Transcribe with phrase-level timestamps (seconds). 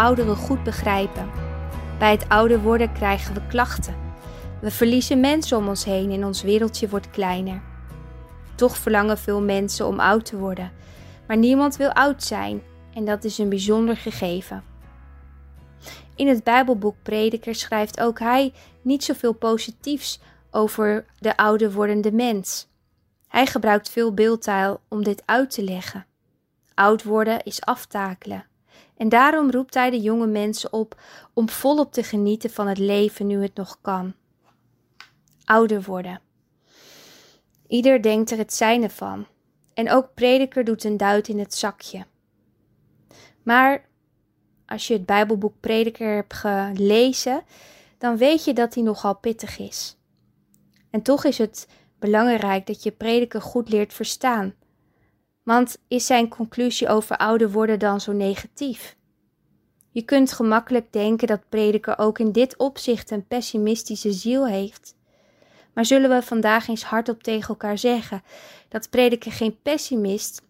[0.00, 1.30] ouderen goed begrijpen.
[1.98, 3.94] Bij het ouder worden krijgen we klachten.
[4.60, 7.62] We verliezen mensen om ons heen en ons wereldje wordt kleiner.
[8.54, 10.72] Toch verlangen veel mensen om oud te worden,
[11.26, 12.62] maar niemand wil oud zijn
[12.94, 14.64] en dat is een bijzonder gegeven.
[16.14, 20.20] In het Bijbelboek Prediker schrijft ook hij niet zoveel positiefs
[20.50, 22.68] over de ouder wordende mens.
[23.28, 26.06] Hij gebruikt veel beeldtaal om dit uit te leggen.
[26.74, 28.49] Oud worden is aftakelen.
[28.96, 31.00] En daarom roept hij de jonge mensen op
[31.34, 34.14] om volop te genieten van het leven nu het nog kan.
[35.44, 36.20] Ouder worden.
[37.66, 39.26] Ieder denkt er het zijne van.
[39.74, 42.06] En ook prediker doet een duit in het zakje.
[43.42, 43.88] Maar
[44.66, 47.42] als je het Bijbelboek Prediker hebt gelezen,
[47.98, 49.96] dan weet je dat hij nogal pittig is.
[50.90, 54.54] En toch is het belangrijk dat je prediker goed leert verstaan.
[55.50, 58.96] Want is zijn conclusie over ouder worden dan zo negatief?
[59.90, 64.94] Je kunt gemakkelijk denken dat prediker ook in dit opzicht een pessimistische ziel heeft.
[65.74, 68.22] Maar zullen we vandaag eens hardop tegen elkaar zeggen
[68.68, 70.42] dat prediker geen pessimist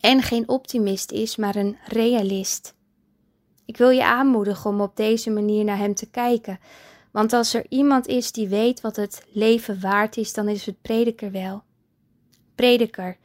[0.00, 2.74] en geen optimist is, maar een realist?
[3.66, 6.58] Ik wil je aanmoedigen om op deze manier naar hem te kijken,
[7.10, 10.82] want als er iemand is die weet wat het leven waard is, dan is het
[10.82, 11.62] prediker wel.
[12.54, 13.16] Prediker,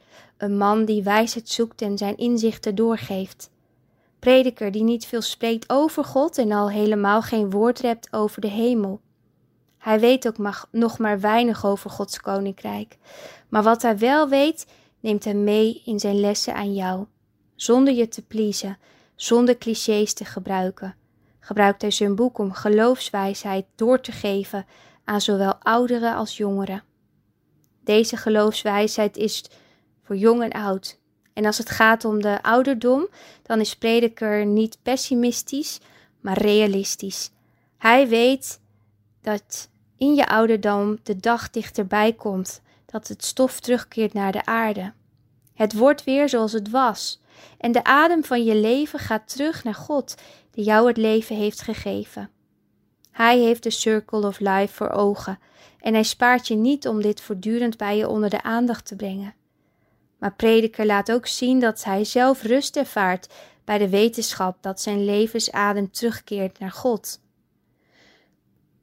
[0.42, 3.50] een man die wijsheid zoekt en zijn inzichten doorgeeft.
[4.18, 8.48] Prediker die niet veel spreekt over God en al helemaal geen woord rept over de
[8.48, 9.00] hemel.
[9.78, 12.98] Hij weet ook nog maar weinig over Gods koninkrijk,
[13.48, 14.66] maar wat hij wel weet,
[15.00, 17.06] neemt hij mee in zijn lessen aan jou,
[17.54, 18.78] zonder je te pleasen,
[19.14, 20.94] zonder clichés te gebruiken
[21.44, 24.66] gebruikt hij zijn boek om geloofswijsheid door te geven
[25.04, 26.82] aan zowel ouderen als jongeren.
[27.84, 29.44] Deze geloofswijsheid is
[30.02, 30.98] voor jong en oud.
[31.32, 33.08] En als het gaat om de ouderdom,
[33.42, 35.80] dan is prediker niet pessimistisch,
[36.20, 37.30] maar realistisch.
[37.78, 38.60] Hij weet
[39.22, 44.92] dat in je ouderdom de dag dichterbij komt, dat het stof terugkeert naar de aarde.
[45.54, 47.20] Het wordt weer zoals het was.
[47.58, 50.14] En de adem van je leven gaat terug naar God,
[50.50, 52.30] die jou het leven heeft gegeven.
[53.10, 55.38] Hij heeft de circle of life voor ogen
[55.80, 59.34] en hij spaart je niet om dit voortdurend bij je onder de aandacht te brengen.
[60.22, 63.28] Maar prediker laat ook zien dat hij zelf rust ervaart
[63.64, 67.20] bij de wetenschap dat zijn levensadem terugkeert naar God.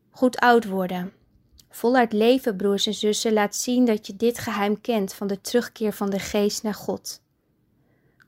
[0.09, 1.11] Goed oud worden.
[1.69, 5.93] Voluit leven, broers en zussen, laat zien dat je dit geheim kent van de terugkeer
[5.93, 7.21] van de geest naar God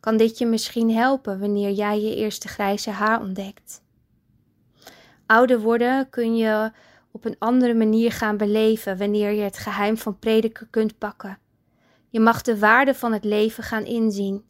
[0.02, 3.82] kan dit je misschien helpen wanneer jij je eerste grijze haar ontdekt.
[5.26, 6.72] Ouder worden kun je
[7.12, 11.38] op een andere manier gaan beleven wanneer je het geheim van prediker kunt pakken.
[12.12, 14.44] Je mag de waarde van het leven gaan inzien.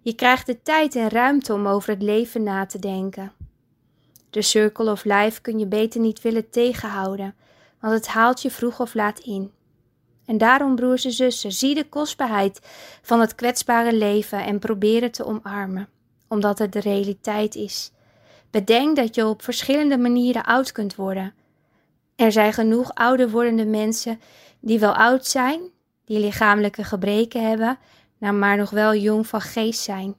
[0.00, 3.32] Je krijgt de tijd en ruimte om over het leven na te denken.
[4.30, 7.34] De circle of life kun je beter niet willen tegenhouden,
[7.80, 9.52] want het haalt je vroeg of laat in.
[10.26, 12.60] En daarom, broers en zussen, zie de kostbaarheid
[13.02, 15.88] van het kwetsbare leven en probeer het te omarmen,
[16.28, 17.92] omdat het de realiteit is.
[18.50, 21.34] Bedenk dat je op verschillende manieren oud kunt worden.
[22.16, 24.20] Er zijn genoeg ouder wordende mensen
[24.60, 25.60] die wel oud zijn,
[26.06, 27.78] die lichamelijke gebreken hebben,
[28.18, 30.16] nou maar nog wel jong van geest zijn.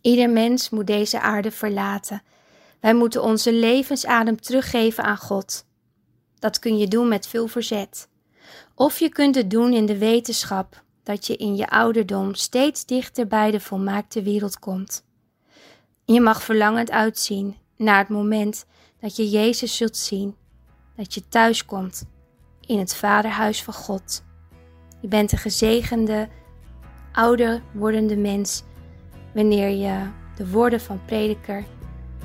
[0.00, 2.22] Ieder mens moet deze aarde verlaten.
[2.80, 5.64] Wij moeten onze levensadem teruggeven aan God.
[6.38, 8.08] Dat kun je doen met veel verzet.
[8.74, 13.26] Of je kunt het doen in de wetenschap dat je in je ouderdom steeds dichter
[13.26, 15.04] bij de volmaakte wereld komt.
[16.04, 18.66] Je mag verlangend uitzien naar het moment
[19.00, 20.36] dat je Jezus zult zien,
[20.96, 22.04] dat je thuis komt
[22.60, 24.24] in het Vaderhuis van God.
[25.06, 26.28] Je bent een gezegende,
[27.12, 28.64] ouder wordende mens
[29.34, 31.64] wanneer je de woorden van prediker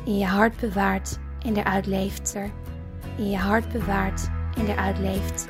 [0.06, 2.36] in je hart bewaart en eruit leeft.
[3.18, 5.48] In je hart bewaart en eruit leeft.